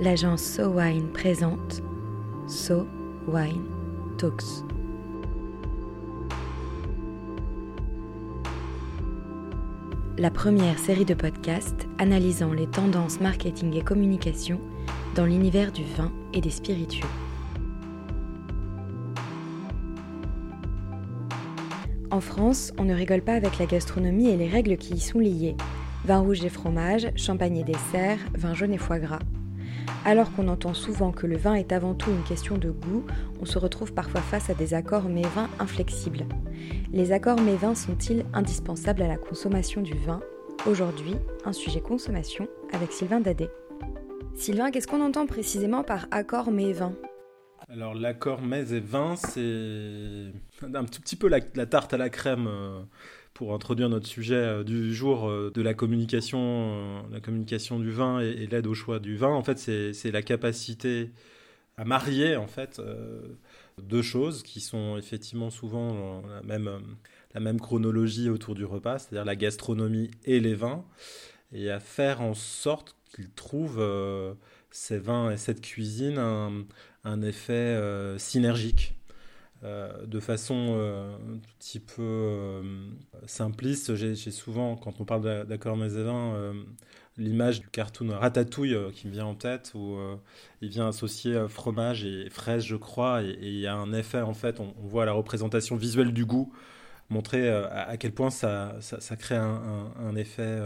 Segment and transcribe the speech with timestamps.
[0.00, 1.82] l'agence So Wine présente
[2.48, 2.86] So
[3.28, 3.62] Wine
[4.18, 4.64] Talks.
[10.18, 14.60] La première série de podcasts analysant les tendances marketing et communication
[15.14, 17.08] dans l'univers du vin et des spiritueux.
[22.10, 25.18] En France, on ne rigole pas avec la gastronomie et les règles qui y sont
[25.18, 25.56] liées.
[26.04, 29.20] Vin rouge et fromage, champagne et dessert, vin jaune et foie gras.
[30.06, 33.06] Alors qu'on entend souvent que le vin est avant tout une question de goût,
[33.40, 36.26] on se retrouve parfois face à des accords mets-vins inflexibles.
[36.92, 40.20] Les accords mets-vins sont-ils indispensables à la consommation du vin?
[40.66, 43.48] Aujourd'hui, un sujet consommation avec Sylvain Dadé.
[44.34, 46.94] Sylvain, qu'est-ce qu'on entend précisément par accord mets-vins
[47.70, 49.40] alors l'accord mets et vin, c'est
[50.62, 52.82] un tout petit peu la, tarte à la crème euh,
[53.34, 58.20] pour introduire notre sujet euh, du jour euh, de la communication, la communication du vin
[58.20, 59.28] et, l'aide au choix du vin.
[59.28, 61.10] En fait, c'est la capacité
[61.76, 62.80] à marier en fait
[63.82, 66.70] deux choses qui sont effectivement souvent la même,
[67.34, 70.84] la même chronologie autour du repas, c'est-à-dire la gastronomie et les vins,
[71.52, 73.82] et à faire en sorte qu'ils trouvent
[74.74, 76.18] ces vins et cette cuisine
[77.04, 78.94] un, effet euh, synergique.
[79.64, 82.62] Euh, de façon euh, un petit peu
[83.26, 86.54] simpliste, j'ai souvent, quand on parle d'accord vins,
[87.16, 89.96] l'image du cartoon Ratatouille qui me vient en tête, où
[90.60, 94.34] il vient associer fromage et fraise, je crois, et il y a un effet, en
[94.34, 96.52] fait, on, voit la représentation visuelle du goût,
[97.08, 98.76] montrer à, quel point ça,
[99.18, 100.60] crée un effet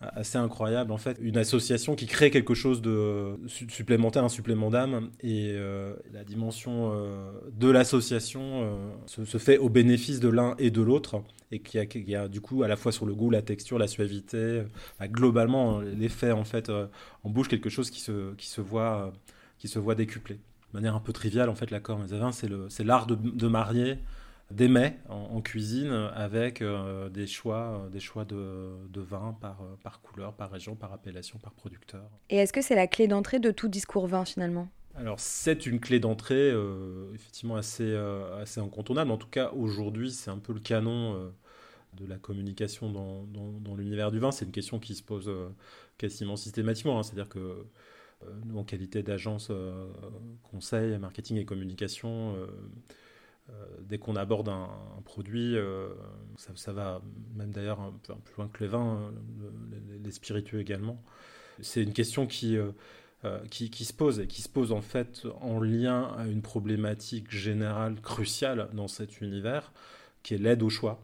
[0.00, 1.18] assez incroyable en fait.
[1.20, 6.92] Une association qui crée quelque chose de supplémentaire un supplément d'âme et euh, la dimension
[6.92, 11.78] euh, de l'association euh, se, fait au bénéfice de l'un et de l'autre et qui
[11.78, 14.62] a, qui a, du coup à la fois sur le goût la texture la suavité
[15.02, 19.12] globalement l'effet en fait en bouche quelque chose qui se qui se voit
[19.58, 20.34] qui se voit décuplé.
[20.34, 22.06] De manière un peu triviale en fait l'accord mais
[22.68, 23.98] c'est l'art de marier
[24.54, 29.60] des mets en, cuisine avec euh, des choix, euh, des choix de, de vin par,
[29.62, 32.08] euh, par couleur, par région, par appellation, par producteur.
[32.30, 34.68] Et est-ce que c'est la clé d'entrée de tout discours vin finalement?
[34.94, 36.52] Alors c'est une clé d'entrée
[37.14, 37.96] effectivement assez,
[38.40, 39.10] assez incontournable.
[39.10, 41.32] En tout cas aujourd'hui c'est un peu le canon
[41.94, 44.30] de la communication dans, dans, l'univers du vin.
[44.30, 45.28] C'est une question qui se pose
[45.98, 47.00] quasiment systématiquement.
[47.00, 47.02] Hein.
[47.02, 47.66] C'est-à-dire que
[48.44, 49.50] nous en qualité d'agence
[50.44, 52.36] conseil, marketing et communication
[53.50, 54.70] euh, dès qu'on aborde un,
[55.04, 55.90] produit, euh,
[56.36, 57.02] ça, va
[57.34, 59.12] même d'ailleurs un, peu plus loin que les vins, hein,
[60.02, 61.02] les, spiritueux également.
[61.60, 62.72] C'est une question qui, euh,
[63.50, 67.30] qui, qui, se pose et qui se pose en fait en lien à une problématique
[67.30, 69.72] générale cruciale dans cet univers,
[70.22, 71.00] qui est l'aide au choix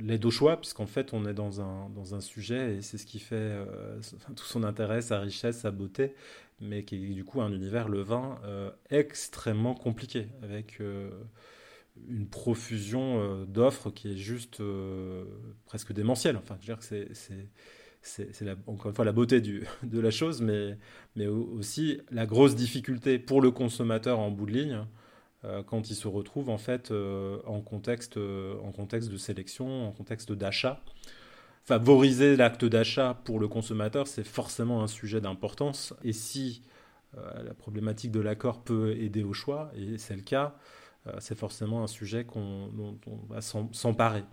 [0.00, 3.06] l'aide au choix, puisqu'en fait, on est dans un, dans un sujet, et c'est ce
[3.06, 3.56] qui fait
[4.36, 6.14] tout son intérêt, sa richesse, sa beauté,
[6.60, 11.10] mais qui est du coup un univers, le vin, euh, extrêmement compliqué, avec euh,
[12.08, 14.62] une profusion euh, d'offres qui est juste
[15.66, 16.36] presque démentielle.
[16.36, 17.08] Enfin, je veux dire que c'est,
[18.02, 20.78] c'est, c'est, encore une fois la beauté du, de la chose, mais,
[21.16, 24.84] mais aussi la grosse difficulté pour le consommateur en bout de ligne
[25.68, 30.82] quand il se retrouve en fait en, contexte, en contexte de sélection, en contexte d'achat
[31.64, 35.94] favoriser l'acte d'achat pour le consommateur, c'est forcément un sujet d'importance.
[36.02, 36.62] Et si
[37.16, 40.56] euh, la problématique de l'accord peut aider au choix, et c'est le cas,
[41.06, 44.24] euh, c'est forcément un sujet qu'on, dont on va s'emparer.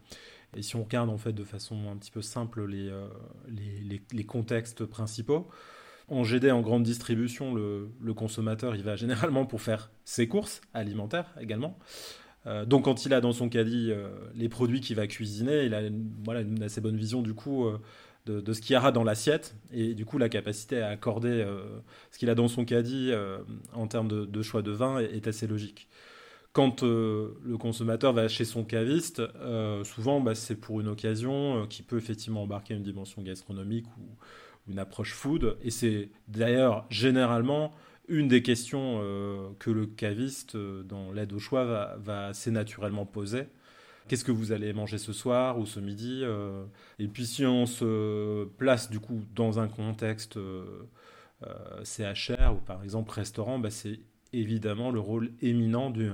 [0.55, 3.07] Et si on regarde en fait de façon un petit peu simple les, euh,
[3.47, 5.47] les, contextes principaux,
[6.07, 10.61] en GD, en grande distribution, le, le, consommateur, il va généralement pour faire ses courses
[10.73, 11.77] alimentaires également.
[12.47, 15.73] Euh, donc quand il a dans son caddie euh, les produits qu'il va cuisiner, il
[15.73, 17.79] a une, voilà, une assez bonne vision du coup euh,
[18.25, 21.45] de, ce qu'il y aura dans l'assiette et du coup la capacité à accorder
[22.09, 23.11] ce qu'il a dans son caddie
[23.73, 25.88] en termes de, choix de vin est, assez logique.
[26.51, 29.22] Quand le consommateur va chez son caviste,
[29.84, 34.79] souvent bah, c'est pour une occasion qui peut effectivement embarquer une dimension gastronomique ou une
[34.79, 37.75] approche food et c'est d'ailleurs généralement
[38.07, 43.05] une des questions euh, que le caviste, euh, dans l'aide au choix, va, assez naturellement
[43.05, 43.43] poser.
[44.07, 46.66] Qu'est-ce que vous allez manger ce soir ou ce midi euh
[46.99, 50.37] Et puis si on se place du coup dans un contexte
[51.84, 53.99] CHR ou par exemple restaurant, bah, c'est
[54.31, 56.11] évidemment le rôle éminent du,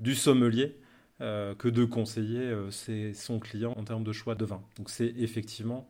[0.00, 0.76] du sommelier
[1.20, 2.52] que de conseiller
[3.14, 4.60] son client en termes de choix de vin.
[4.76, 5.88] Donc c'est effectivement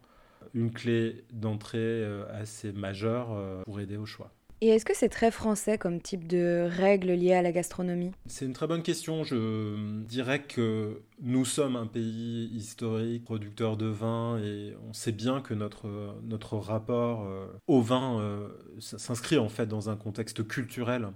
[0.52, 4.34] une clé d'entrée assez majeure pour aider au choix.
[4.60, 8.10] Et est-ce que c'est très français comme type de règles liées à la gastronomie?
[8.26, 9.22] C'est une très bonne question.
[9.22, 15.40] Je dirais que nous sommes un pays historique, producteur de vin, et on sait bien
[15.40, 18.48] que notre, notre rapport euh, au vin euh,
[18.80, 21.08] s'inscrit en fait dans un contexte culturel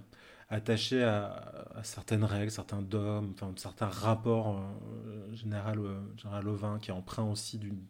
[0.49, 4.61] attaché à, certaines règles, certains dogmes, enfin, certains rapports
[5.07, 5.79] euh, général,
[6.15, 7.81] général au vin, qui est aussi d'une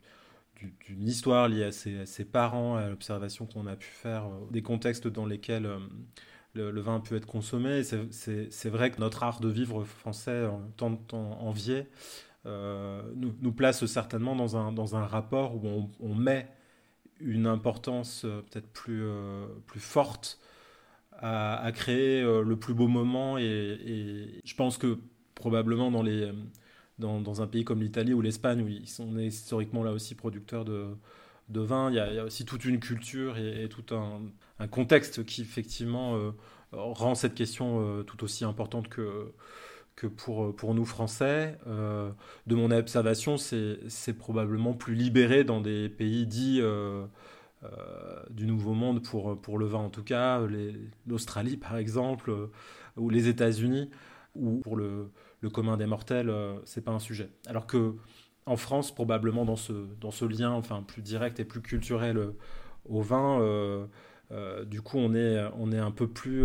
[0.62, 5.08] d'une histoire liée à ses, parents, à l'observation qu'on a pu faire, euh, des contextes
[5.08, 5.80] dans lesquels euh,
[6.54, 7.84] le, vin a pu être consommé.
[7.84, 10.48] C'est vrai que notre art de vivre français,
[10.78, 11.88] tant, envié,
[12.46, 16.48] euh, nous, place certainement dans un, dans un rapport où on, met
[17.20, 19.04] une importance peut-être plus,
[19.66, 20.40] plus forte
[21.18, 23.38] à, créer le plus beau moment.
[23.40, 25.00] Et, je pense que
[25.34, 26.32] probablement dans les
[27.00, 30.96] dans, un pays comme l'Italie ou l'Espagne, où ils sont historiquement là aussi producteurs de,
[31.50, 36.16] de vin, il y, a, aussi toute une culture et, tout un, contexte qui effectivement
[36.16, 36.32] euh,
[36.72, 39.34] rend cette question euh, tout aussi importante que,
[39.96, 41.58] que pour, pour nous Français.
[41.68, 42.12] Euh,
[42.48, 46.62] de mon observation, c'est probablement plus libéré dans des pays dits
[48.30, 50.42] du Nouveau Monde pour, pour le vin, en tout cas,
[51.08, 52.50] l'Australie par exemple,
[52.98, 53.90] ou les États-Unis,
[54.36, 55.10] ou pour le,
[55.44, 57.30] le commun des mortels, euh, c'est pas un sujet.
[57.48, 57.96] Alors que
[58.46, 62.38] en France, probablement dans ce, dans ce lien enfin, plus direct et plus culturel euh,
[62.90, 63.86] au vin, euh,
[64.66, 66.44] du coup, on est, on est un peu plus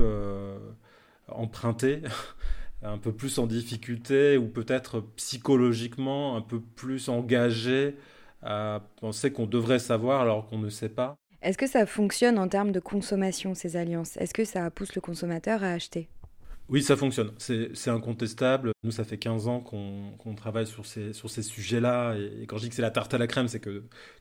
[1.28, 2.02] emprunté,
[2.82, 7.96] un peu plus en difficulté, ou peut-être psychologiquement un peu plus engagé
[8.42, 11.16] à penser qu'on devrait savoir alors qu'on ne sait pas.
[11.40, 14.18] Est-ce que ça fonctionne en termes de consommation, ces alliances?
[14.18, 16.10] Est-ce que ça pousse le consommateur à acheter?
[16.68, 17.32] Oui, ça fonctionne.
[17.38, 18.72] C'est incontestable.
[18.82, 21.12] Nous, ça fait 15 ans qu'on travaille sur ces,
[21.42, 22.14] sujets-là.
[22.16, 23.60] Et, quand je dis que c'est la tarte à la crème, c'est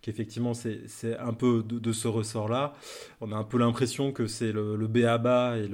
[0.01, 2.73] qu'effectivement, c'est un peu de, ce ressort-là.
[3.21, 5.67] On a un peu l'impression que c'est le, le B à bas et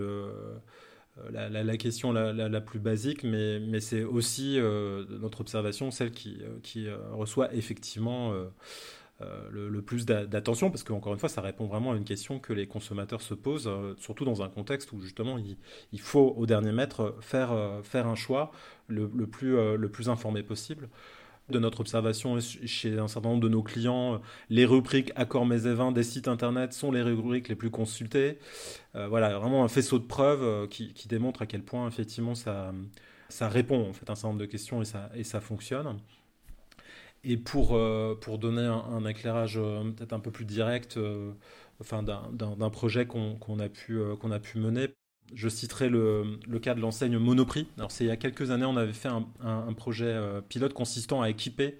[1.31, 6.97] la, question la, plus basique, mais, c'est aussi euh, notre observation, celle qui, qui euh,
[7.11, 8.45] reçoit effectivement euh,
[9.21, 12.51] euh, le, plus d'attention, parce qu'encore une fois, ça répond vraiment à une question que
[12.51, 16.71] les consommateurs se posent, euh, surtout dans un contexte où justement il, faut au dernier
[16.71, 18.51] mètre faire, euh, faire un choix
[18.87, 20.89] le, plus, le plus informé possible
[21.49, 25.93] de notre observation chez un certain nombre de nos clients, les rubriques Accords mes et
[25.93, 28.39] des sites internet sont les rubriques les plus consultées.
[28.93, 32.73] voilà, vraiment un faisceau de preuves qui, démontre à quel point effectivement ça,
[33.29, 35.97] ça répond en fait un certain nombre de questions et ça, et ça fonctionne.
[37.23, 41.31] Et pour, euh, pour donner un, éclairage euh, peut-être un peu plus direct euh,
[41.79, 44.89] enfin, d'un projet qu'on a, pu, qu'on a pu mener,
[45.33, 47.67] je citerai le, le cas de l'enseigne Monoprix.
[47.77, 51.29] Alors, il y a quelques années, on avait fait un, un, projet pilote consistant à
[51.29, 51.77] équiper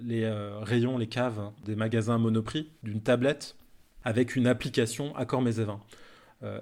[0.00, 0.30] les
[0.62, 3.56] rayons, les caves des magasins Monoprix d'une tablette
[4.04, 5.54] avec une application Accord Mes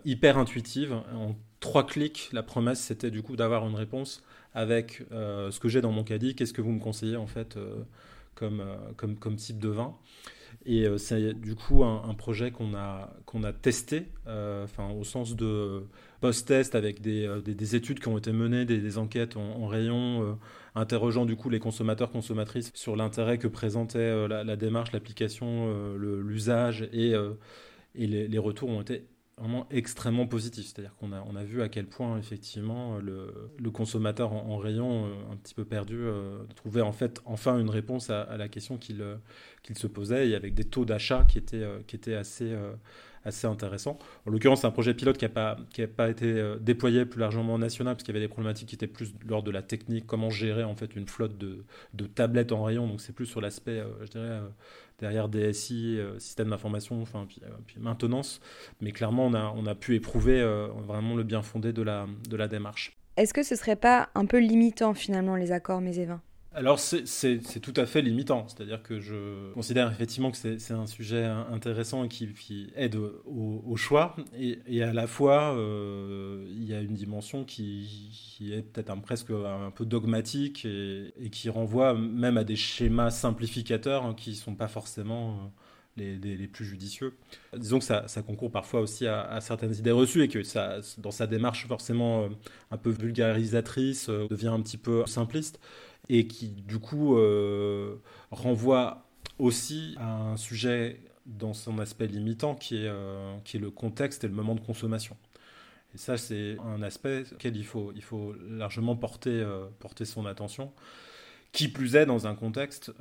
[0.04, 0.94] hyper intuitive.
[1.14, 4.22] En trois clics, la promesse c'était du coup d'avoir une réponse
[4.54, 6.34] avec ce que j'ai dans mon caddie.
[6.34, 7.58] Qu'est-ce que vous me conseillez en fait
[8.34, 9.96] comme, euh, comme, comme type de vin.
[10.66, 14.66] Et euh, c'est du coup un, projet qu'on a, qu'on a testé, euh,
[14.98, 15.84] au sens de
[16.20, 20.38] post-test avec des, des, études qui ont été menées, des, enquêtes en, rayon,
[20.74, 27.14] interrogeant du coup les consommateurs, consommatrices sur l'intérêt que présentait la, démarche, l'application, l'usage et,
[27.94, 29.06] et les, les, retours ont été
[29.70, 30.66] extrêmement positif.
[30.66, 35.32] C'est-à-dire qu'on a, on a vu à quel point, effectivement, le, consommateur en, rayon, euh,
[35.32, 39.00] un petit peu perdu, euh, trouvait en fait enfin une réponse à, la question qu'il
[39.02, 39.16] euh,
[39.74, 42.54] se posait, et avec des taux d'achat qui étaient assez,
[43.24, 43.98] assez intéressants.
[44.26, 45.56] En l'occurrence, c'est un projet pilote qui n'a pas,
[45.96, 48.86] pas été déployé plus largement en national, parce qu'il y avait des problématiques qui étaient
[48.86, 52.62] plus lors de la technique, comment gérer en fait une flotte de, de tablettes en
[52.62, 52.86] rayon.
[52.86, 54.40] Donc c'est plus sur l'aspect, je dirais,
[55.00, 58.40] derrière DSI, euh, système d'information, enfin, puis, euh, maintenance.
[58.80, 62.06] Mais clairement, on a, on a pu éprouver euh, vraiment le bien fondé de la,
[62.28, 62.96] de la démarche.
[63.16, 66.20] Est-ce que ce serait pas un peu limitant finalement les accords et
[66.52, 71.24] alors c'est tout à fait limitant, c'est-à-dire que je considère effectivement que c'est un sujet
[71.24, 76.94] intéressant et qui, aide au, choix, et, à la fois euh, il y a une
[76.94, 77.88] dimension qui,
[78.40, 84.14] est peut-être presque un peu dogmatique et, qui renvoie même à des schémas simplificateurs hein,
[84.14, 85.48] qui ne sont pas forcément euh,
[86.00, 87.14] les, plus judicieux.
[87.56, 91.26] Disons que ça, concourt parfois aussi à, certaines idées reçues et que ça, dans sa
[91.26, 92.28] démarche forcément euh,
[92.70, 95.60] un peu vulgarisatrice, devient un petit peu simpliste
[96.10, 97.96] et qui du coup euh,
[98.32, 99.06] renvoie
[99.38, 104.24] aussi à un sujet dans son aspect limitant qui est, euh, qui est le contexte
[104.24, 105.16] et le moment de consommation.
[105.94, 110.26] Et ça, c'est un aspect auquel il faut, il faut largement porter, euh, porter son
[110.26, 110.72] attention.
[111.52, 112.92] Qui plus est dans un contexte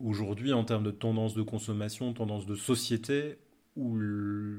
[0.00, 3.38] aujourd'hui en termes de tendance de consommation, tendance de société,
[3.76, 3.98] où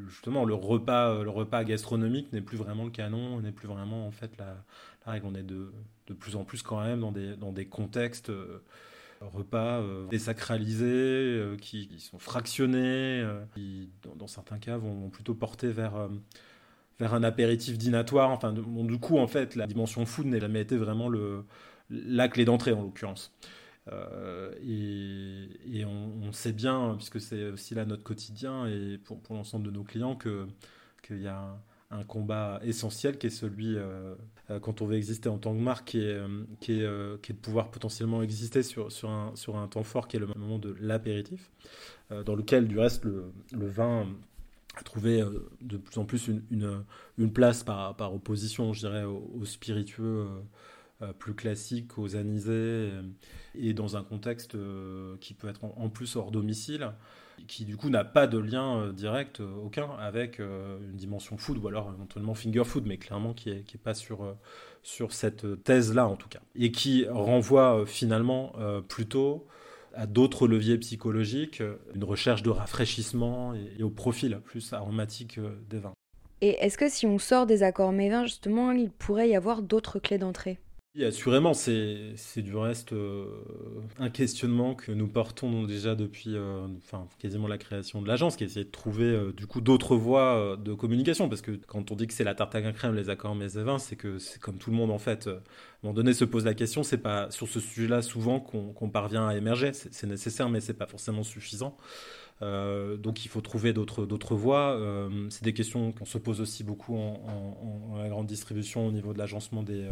[0.08, 4.12] justement le repas, le repas gastronomique n'est plus vraiment le canon, n'est plus vraiment en
[4.12, 4.64] fait la,
[5.06, 5.26] règle.
[5.28, 5.72] On est de,
[6.20, 8.62] plus en plus quand même dans des, contextes euh,
[9.22, 16.10] repas euh, désacralisés, euh, qui, sont fractionnés, qui dans, certains cas vont, plutôt porter vers
[17.00, 18.30] vers un apéritif dînatoire.
[18.30, 21.10] Enfin, du coup, en fait, la dimension food n'a jamais été vraiment
[21.90, 23.34] la clé d'entrée, en l'occurrence.
[23.92, 24.52] Euh,
[25.74, 29.84] et, on, sait bien, puisque c'est aussi là notre quotidien et pour, l'ensemble de nos
[29.84, 31.58] clients, qu'il y a
[31.90, 34.16] un, combat essentiel qui est celui, euh,
[34.62, 38.88] quand on veut exister en tant que marque, qui est, de pouvoir potentiellement exister sur,
[39.10, 41.52] un, temps fort qui est le moment de l'apéritif,
[42.12, 44.08] euh, dans lequel, du reste, le, vin
[44.78, 45.22] a trouvé
[45.62, 50.28] de plus en plus une, place par, opposition, je dirais, aux, spiritueux
[51.20, 52.92] plus classiques, aux anisés
[53.56, 56.92] et dans un contexte euh, qui peut être en, plus hors domicile,
[57.48, 61.58] qui du coup n'a pas de lien euh, direct, euh, aucun, avec une dimension food,
[61.58, 64.36] ou alors éventuellement finger food, mais clairement qui n'est qui est pas sur,
[64.84, 68.54] sur cette thèse-là en tout cas, et qui renvoie finalement
[68.88, 69.48] plutôt
[69.94, 71.62] à d'autres leviers psychologiques,
[71.94, 75.40] une recherche de rafraîchissement et, au profil plus aromatique
[75.70, 75.94] des vins.
[76.40, 80.00] Et est-ce que si on sort des accords mévins, justement, il pourrait y avoir d'autres
[80.00, 80.60] clés d'entrée?
[81.00, 83.26] Assurément, c'est du reste euh,
[83.98, 88.44] un questionnement que nous portons déjà depuis euh, enfin, quasiment la création de l'agence, qui
[88.44, 91.30] d'essayer de trouver euh, du coup d'autres voies de communication.
[91.30, 93.64] Parce que quand on dit que c'est la tarte à crème, les accords mais et
[93.64, 95.28] vins, c'est que c'est comme tout le monde en fait.
[95.28, 95.40] à un
[95.84, 99.36] moment donné, se pose la question, c'est pas sur ce sujet-là souvent qu'on parvient à
[99.38, 99.72] émerger.
[99.74, 101.78] C'est nécessaire, mais c'est pas forcément suffisant.
[102.42, 104.78] donc il faut trouver d'autres voies.
[105.30, 109.20] c'est des questions qu'on se pose aussi beaucoup en, en, grande distribution au niveau de
[109.20, 109.88] l'agencement des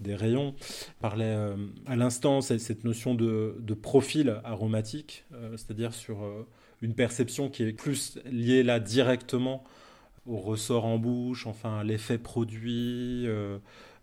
[0.00, 0.54] des rayons.
[1.00, 1.56] parlait euh,
[1.86, 6.46] à l'instant cette notion de, profil aromatique, euh, c'est-à-dire sur euh,
[6.80, 9.64] une perception qui est plus liée là directement
[10.26, 13.26] au ressort en bouche, enfin à l'effet produit,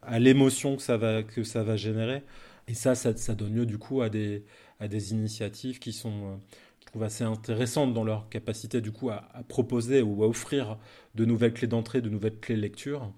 [0.01, 2.24] à l'émotion que ça va que ça va générer.
[2.67, 4.43] Et ça, ça, donne lieu du coup à des
[4.81, 6.39] à des initiatives qui sont
[6.86, 10.77] trouve assez intéressantes dans leur capacité du coup à, à proposer ou à offrir
[11.15, 13.13] de nouvelles clés d'entrée, de nouvelles clés de lecture.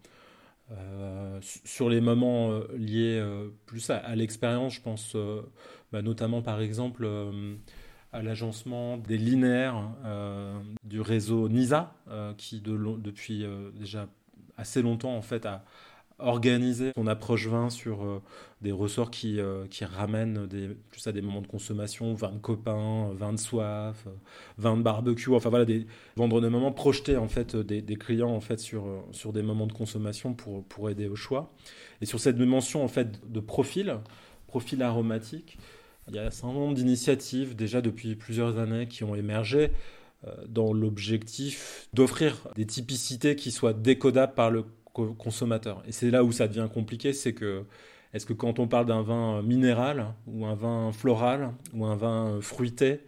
[0.72, 5.18] Euh, sur les moments euh, liés euh, plus à, l'expérience, je pense
[5.92, 7.08] bah, notamment par exemple
[8.14, 9.90] à l'agencement des linéaires
[10.84, 11.94] du réseau NISA,
[12.38, 14.08] qui depuis déjà
[14.58, 15.64] assez longtemps en fait a,
[16.22, 18.22] organiser son approche vin sur euh,
[18.62, 20.70] des ressorts qui, euh, qui ramènent des,
[21.12, 24.12] des moments de consommation, vin de copains, vin de soif, euh,
[24.58, 25.86] vin de barbecue, enfin voilà, des,
[26.16, 29.68] vendre des moments, projeter en fait des, des, clients en fait sur, sur des moments
[29.68, 31.54] de consommation pour, pour aider au choix.
[32.02, 33.98] Et sur cette dimension en fait de profil,
[34.48, 35.58] profil aromatique,
[36.08, 39.72] il y a un certain nombre d'initiatives déjà depuis plusieurs années qui ont émergé
[40.48, 45.84] dans l'objectif d'offrir des typicités qui soient décodables par le consommateur.
[45.88, 47.64] Et c'est là où ça devient compliqué, c'est que
[48.14, 52.40] est-ce que quand on parle d'un vin minéral ou un vin floral ou un vin
[52.42, 53.00] fruité,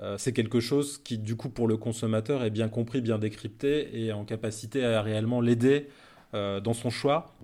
[0.00, 4.04] euh, c'est quelque chose qui du coup pour le consommateur est bien compris, bien décrypté
[4.04, 5.88] et en capacité à réellement l'aider
[6.34, 7.34] euh, dans son choix.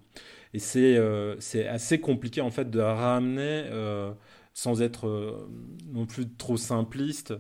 [0.54, 1.36] Et c'est euh,
[1.70, 3.64] assez compliqué en fait de ramener,
[4.54, 5.48] sans être
[5.92, 7.34] non plus trop simpliste,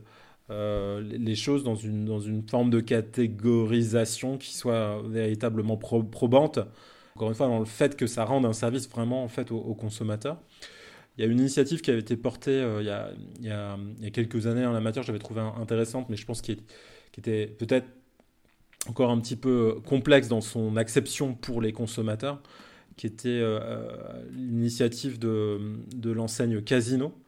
[0.52, 6.58] euh, les choses dans une, dans une forme de catégorisation qui soit véritablement probante.
[7.16, 9.74] Encore une fois, dans le fait que ça rende un service vraiment en fait aux,
[9.74, 10.38] consommateurs.
[11.16, 14.06] Il y a une initiative qui avait été portée euh, il, y a, il, y
[14.06, 16.58] a, quelques années en la j'avais trouvé intéressante, mais je pense qu'elle
[17.18, 17.86] était peut-être
[18.88, 22.42] encore un petit peu complexe dans son acception pour les consommateurs,
[22.96, 23.90] qui était euh,
[24.32, 25.60] l'initiative de,
[25.94, 27.21] de l'enseigne Casino, euh,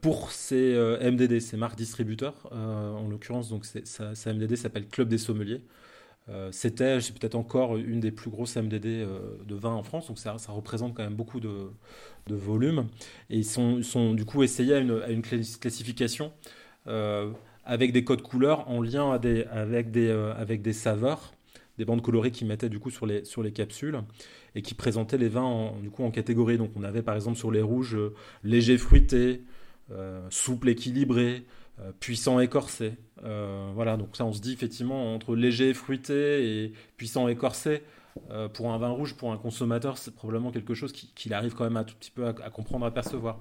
[0.00, 5.08] pour ces euh, MDD, ces marques distributeurs, euh, en l'occurrence, donc ça, MDD s'appelle Club
[5.08, 5.62] des sommeliers.
[6.52, 9.06] C'était, c'est peut-être encore une des plus grosses MDD
[9.44, 11.72] de vin en France, donc ça, représente quand même beaucoup de,
[12.28, 12.86] volume.
[13.28, 16.32] Et ils sont, du coup essayés à une, classification
[17.64, 21.34] avec des codes couleurs en lien avec des saveurs
[21.78, 23.98] des bandes colorées qui mettaient du coup sur les, sur les capsules
[24.54, 26.58] et qui présentaient les vins en, du coup en catégorie.
[26.58, 28.14] Donc on avait par exemple sur les rouges euh,
[28.44, 29.42] léger fruité,
[29.90, 31.44] euh, souple équilibré,
[31.80, 32.94] euh, puissant écorsé.
[33.22, 37.82] voilà, donc ça on se dit effectivement entre léger fruité et puissant écorsé.
[38.52, 41.78] pour un vin rouge, pour un consommateur, c'est probablement quelque chose qu'il arrive quand même
[41.78, 43.40] un tout petit peu à, à comprendre, à percevoir.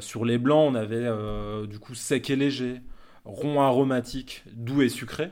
[0.00, 1.06] sur les blancs, on avait
[1.68, 2.80] du coup sec et léger,
[3.24, 5.30] rond aromatique, doux et sucré.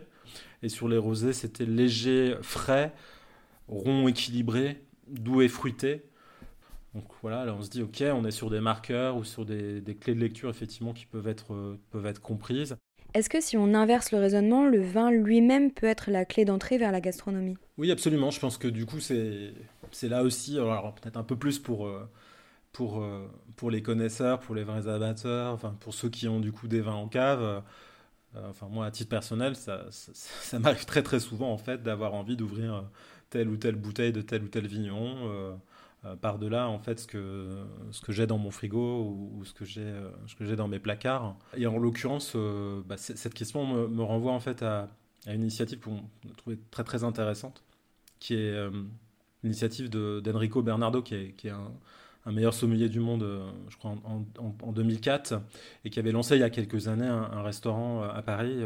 [0.63, 2.93] Et sur les rosés, c'était léger, frais,
[3.69, 6.03] rond, équilibré, doux et fruité.
[6.95, 9.83] Donc voilà, là on se dit, ok, on est sur des marqueurs ou sur des,
[9.99, 12.77] clés de lecture effectivement qui peuvent être, euh, peuvent être comprises.
[13.15, 16.79] Est-ce que si on inverse le raisonnement, le vin lui-même peut être la clé d'entrée
[16.79, 17.57] vers la gastronomie?
[17.77, 18.31] Oui, absolument.
[18.31, 19.55] Je pense que du coup, c'est
[20.03, 22.09] là aussi, alors peut-être un peu plus pour, euh,
[22.73, 23.27] pour, euh,
[23.57, 26.81] pour les connaisseurs, pour les vrais amateurs, enfin, pour ceux qui ont du coup des
[26.81, 27.63] vins en cave.
[28.35, 32.15] Euh, enfin, moi, à titre personnel, ça, ça, m'arrive très très souvent en fait d'avoir
[32.15, 32.85] envie d'ouvrir
[33.31, 35.57] telle ou telle bouteille de tel ou tel vigneron.
[36.05, 39.65] Euh, par-delà en fait ce que, ce que j'ai dans mon frigo ou, ce que
[39.65, 41.37] j'ai euh, ce que j'ai dans mes placards.
[41.57, 44.89] Et en l'occurrence, euh, bah, cette question me, renvoie en fait à,
[45.29, 47.63] une initiative qu'on a trouvée très très intéressante,
[48.19, 48.69] qui est
[49.45, 51.71] l'initiative d'Enrico Bernardo, qui est un,
[52.25, 53.27] un, meilleur sommelier du monde,
[53.69, 55.35] je crois, en, en, 2004,
[55.85, 58.63] et qui avait lancé il y a quelques années un, restaurant à Paris,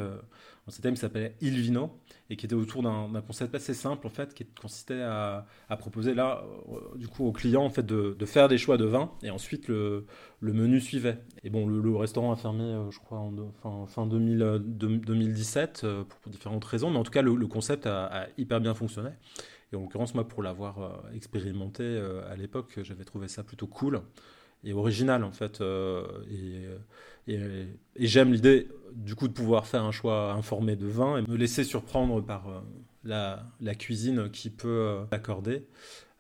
[0.67, 1.93] un système qui s'appelait Il Vino,
[2.29, 5.47] et qui était autour d'un concept assez simple en fait, qui consistait à,
[5.79, 9.13] proposer là, euh, du coup, aux clients en fait de, faire des choix de vin
[9.23, 10.07] et ensuite le,
[10.41, 11.19] menu suivait.
[11.45, 13.21] Et bon, le, restaurant a fermé, euh, je crois,
[13.63, 18.61] en fin, 2017 euh, pour, différentes raisons, mais en tout cas, le, concept a, hyper
[18.61, 19.11] bien fonctionné.
[19.73, 24.01] Et en l'occurrence, moi, pour l'avoir expérimenté à l'époque, j'avais trouvé ça plutôt cool
[24.65, 25.61] et original en fait.
[26.31, 26.67] et
[27.29, 31.37] et, j'aime l'idée, du coup, de pouvoir faire un choix informé de vin et me
[31.37, 35.61] laisser surprendre par euh, la, cuisine qui peut euh.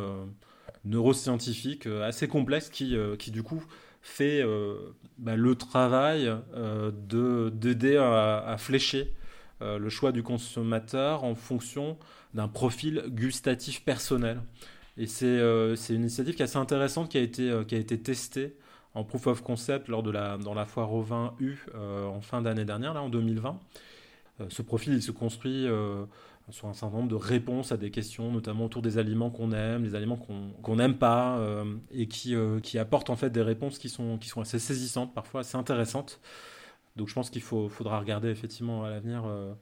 [0.86, 3.64] neuroscientifique euh, assez complexe qui, euh, qui du coup
[4.02, 9.14] fait euh, bah, le travail de d'aider à, flécher
[9.62, 11.98] le choix du consommateur en fonction
[12.34, 14.42] d'un profil gustatif personnel.
[14.96, 18.56] Et c'est une initiative qui est assez intéressante, qui a été, qui a été testée
[18.94, 22.42] en proof of concept lors de la, dans la foire au vin U en fin
[22.42, 23.60] d'année dernière, là, en 2020.
[24.48, 25.68] ce profil, il se construit
[26.52, 29.84] sur un certain nombre de réponses à des questions, notamment autour des aliments qu'on aime,
[29.84, 33.78] des aliments qu'on n'aime pas, euh, et qui, euh, qui apportent en fait des réponses
[33.78, 36.20] qui sont, qui sont assez saisissantes, parfois assez intéressantes.
[36.96, 39.54] Donc je pense qu'il faudra regarder effectivement à l'avenir euh,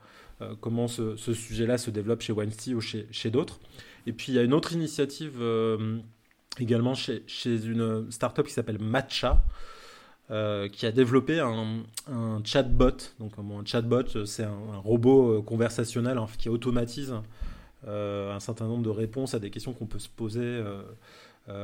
[0.59, 3.59] comment ce, ce sujet-là se développe chez Weinstein ou chez, chez d'autres.
[4.05, 5.43] Et puis il y a une autre initiative
[6.59, 9.43] également chez, chez une startup qui s'appelle Matcha.
[10.29, 11.85] Euh, qui a développé un,
[12.43, 12.97] chatbot.
[13.19, 17.13] Donc, un chatbot, c'est un, robot euh, conversationnel qui automatise
[17.87, 20.61] euh, un certain nombre de réponses à des questions qu'on peut se poser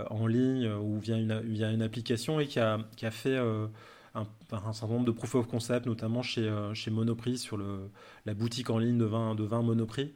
[0.10, 2.80] en ligne ou via une, application et qui a,
[3.12, 3.38] fait
[4.15, 4.28] un,
[4.71, 6.49] certain nombre de proof of concept, notamment chez,
[6.89, 7.60] Monoprix, sur
[8.26, 9.04] la boutique en ligne de
[9.43, 10.13] vin Monoprix.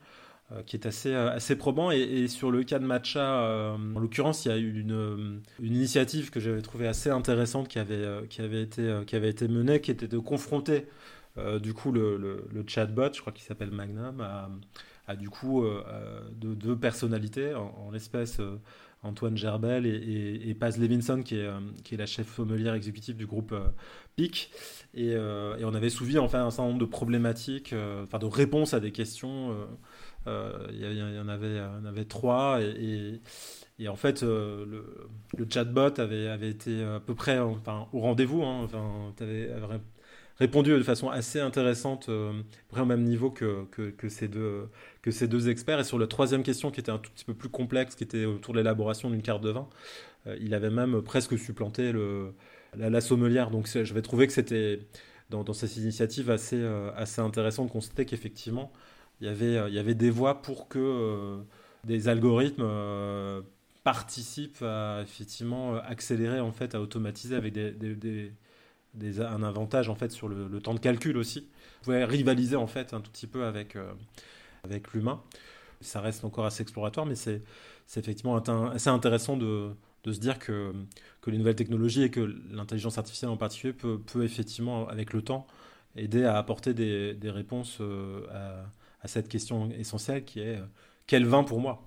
[0.53, 1.91] Euh, qui est assez, euh, assez probant.
[1.91, 5.75] Et, sur le cas de Matcha, euh, en l'occurrence, il y a eu une, une
[5.75, 9.81] initiative que j'avais trouvée assez intéressante qui avait, qui, avait été, qui avait été menée,
[9.81, 10.86] qui était de confronter
[11.62, 14.25] du coup le, le, chatbot, je crois qu'il s'appelle Magnum,
[15.05, 15.63] à, du coup
[16.33, 18.39] deux personnalités, en, l'espèce
[19.03, 21.49] Antoine Gerbel et, Paz Levinson, qui est,
[21.83, 23.53] qui est la chef sommelière exécutive du groupe
[24.15, 24.49] PIC.
[24.95, 28.91] Et, on avait soulevé enfin un certain nombre de problématiques, enfin de réponses à des
[28.91, 29.55] questions
[30.71, 31.27] il y, en
[31.85, 32.59] avait, trois
[33.79, 34.65] et, en fait, euh,
[35.37, 37.59] le, chatbot avait, été à peu près au
[37.93, 38.43] rendez-vous.
[38.43, 38.67] Hein,
[39.19, 39.49] avais,
[40.39, 42.33] répondu de façon assez intéressante, euh,
[42.75, 43.67] au même niveau que,
[44.09, 45.79] ces deux, experts.
[45.79, 48.25] Et sur la troisième question, qui était un tout petit peu plus complexe, qui était
[48.25, 49.67] autour de l'élaboration d'une carte de vin,
[50.41, 51.93] il avait même presque supplanté
[52.75, 53.51] la, sommelière.
[53.51, 54.79] Donc je vais trouver que c'était
[55.29, 56.63] dans, dans, cette initiative assez,
[56.95, 58.71] assez intéressant de constater qu'effectivement,
[59.21, 61.38] il y avait, euh, il y avait des voies pour que euh,
[61.84, 63.41] des algorithmes euh,
[63.84, 68.32] participent à effectivement accélérer, en fait, à automatiser avec des,
[69.19, 71.41] un avantage en fait sur le, temps de calcul aussi.
[71.80, 73.77] Vous pouvez rivaliser en fait un tout petit peu avec,
[74.63, 75.21] avec l'humain.
[75.80, 77.41] Ça reste encore assez exploratoire, mais c'est
[77.95, 79.69] effectivement assez intéressant de,
[80.03, 80.73] de se dire que,
[81.21, 82.19] que, les nouvelles technologies et que
[82.51, 85.47] l'intelligence artificielle en particulier peut, peut, effectivement, avec le temps,
[85.95, 87.80] aider à apporter des, des réponses
[89.01, 90.60] à, cette question essentielle qui est
[91.05, 91.81] quel vin pour moi?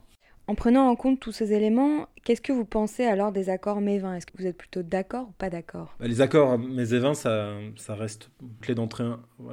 [0.50, 4.16] En prenant en compte tous ces éléments, qu'est-ce que vous pensez alors des accords Mévin
[4.16, 5.94] Est-ce que vous êtes plutôt d'accord ou pas d'accord?
[6.00, 9.04] Bah, Les accords mes et ça, ça reste clé d'entrée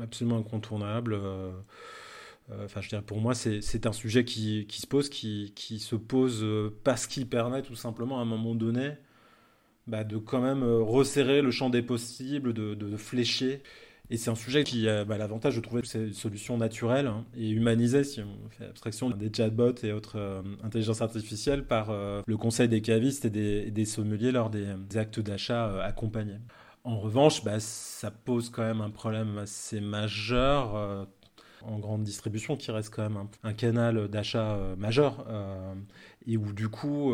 [0.02, 1.14] absolument incontournable.
[1.14, 1.52] Euh,
[2.50, 5.78] euh, enfin, je dirais pour moi, c'est un sujet qui, qui, se pose, qui, qui
[5.78, 8.94] se pose euh, parce qu'il permet tout simplement à un moment donné
[9.86, 13.62] bah, de quand même resserrer le champ des possibles, de, de flécher
[14.10, 17.50] et c'est un sujet qui a bah, l'avantage de trouver ces solutions naturelles hein, et
[17.50, 22.38] humanisées, si on fait abstraction des chatbots et autres euh, intelligences artificielles, par euh, le
[22.38, 23.30] conseil des cavistes et
[23.70, 24.66] des, sommeliers lors des,
[24.96, 26.40] actes d'achat euh, accompagnés.
[26.86, 31.06] En revanche, bah, ça pose quand même un problème assez majeur
[31.64, 35.26] en grande distribution, qui reste quand même un, canal d'achat majeur,
[36.26, 37.12] et où du coup,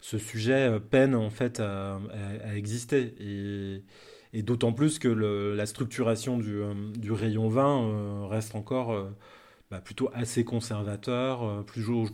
[0.00, 2.00] ce sujet peine en fait à,
[2.42, 3.14] à exister.
[3.20, 3.84] Et
[4.32, 6.74] et d'autant plus que la structuration du, euh,
[7.10, 9.10] rayon vin euh, reste encore euh,
[9.70, 12.10] bah, plutôt assez conservateur, toujours,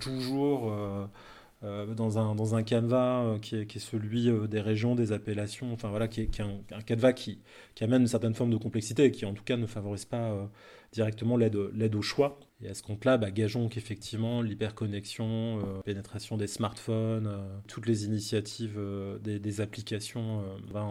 [1.62, 6.20] dans, un, dans un canevas qui est, celui des régions, des appellations, enfin voilà, qui
[6.20, 7.40] est, un, un, canevas qui,
[7.80, 10.50] amène une certaine forme de complexité et qui en tout cas ne favorise pas
[10.92, 12.38] directement l'aide au choix.
[12.62, 18.78] Et à ce compte-là, bah, gageons qu'effectivement, l'hyperconnexion, pénétration des smartphones, toutes les initiatives
[19.22, 20.84] des, applications vin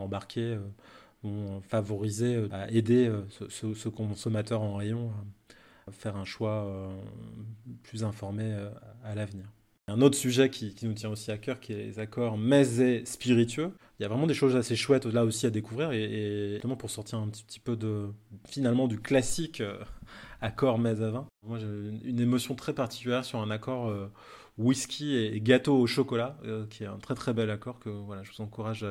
[1.68, 5.12] favoriser, euh, à aider euh, ce, consommateur en rayon
[5.88, 6.88] à faire un choix euh,
[7.84, 8.56] plus informé
[9.04, 9.46] à l'avenir.
[9.88, 13.06] Un autre sujet qui, nous tient aussi à cœur, qui est les accords mets et
[13.06, 13.72] spiritueux.
[14.00, 16.90] Il y a vraiment des choses assez chouettes là aussi à découvrir, et, notamment pour
[16.90, 18.08] sortir un petit, peu de
[18.48, 19.62] finalement du classique
[20.42, 21.28] accord mets à vin.
[21.46, 21.68] Moi j'ai
[22.04, 23.94] une émotion très particulière sur un accord
[24.58, 26.36] whisky et, gâteau au chocolat,
[26.72, 28.84] qui est un très très bel accord que voilà, je vous encourage,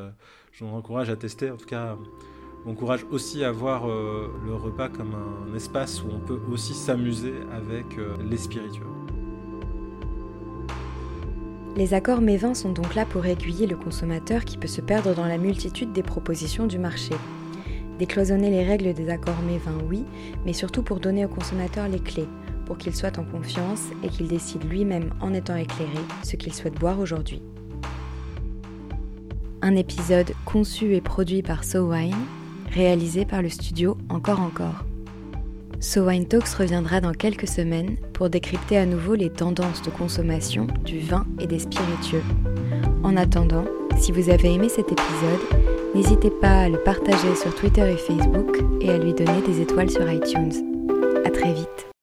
[0.55, 1.51] je vous encourage à tester.
[1.51, 1.97] En tout cas,
[2.67, 7.35] encourage aussi à voir euh, le repas comme un espace où on peut aussi s'amuser
[7.53, 8.87] avec euh, les spiritueux.
[11.77, 15.27] Les accords mévins sont donc là pour aiguiller le consommateur qui peut se perdre dans
[15.27, 17.14] la multitude des propositions du marché.
[17.99, 20.05] Décloisonner les règles des accords mévins, oui,
[20.47, 22.29] mais surtout pour donner au consommateur les clés,
[22.64, 26.79] pour qu'il soit en confiance et qu'il décide lui-même en étant éclairé ce qu'il souhaite
[26.79, 27.43] boire aujourd'hui.
[29.66, 32.14] Un épisode conçu et produit par SoWine
[32.70, 34.85] réalisé par le studio Encore Encore.
[35.81, 40.66] So Wine Talks reviendra dans quelques semaines pour décrypter à nouveau les tendances de consommation
[40.85, 42.22] du vin et des spiritueux.
[43.03, 43.64] En attendant,
[43.96, 45.40] si vous avez aimé cet épisode,
[45.94, 49.88] n'hésitez pas à le partager sur Twitter et Facebook et à lui donner des étoiles
[49.88, 50.53] sur iTunes.
[51.24, 51.94] À très vite.